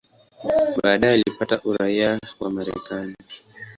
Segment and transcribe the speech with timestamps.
[0.83, 3.15] Baadaye alipata uraia wa Marekani.